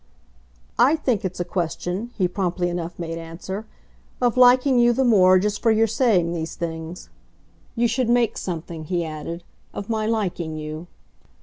"I 0.79 0.95
think 0.95 1.23
it's 1.23 1.39
a 1.39 1.45
question," 1.45 2.09
he 2.17 2.27
promptly 2.27 2.69
enough 2.69 2.97
made 2.97 3.19
answer, 3.19 3.67
"of 4.19 4.35
liking 4.35 4.79
you 4.79 4.93
the 4.93 5.03
more 5.05 5.37
just 5.37 5.61
for 5.61 5.69
your 5.69 5.85
saying 5.85 6.33
these 6.33 6.55
things. 6.55 7.11
You 7.75 7.87
should 7.87 8.09
make 8.09 8.35
something," 8.35 8.85
he 8.85 9.05
added, 9.05 9.43
"of 9.75 9.89
my 9.91 10.07
liking 10.07 10.57
you." 10.57 10.87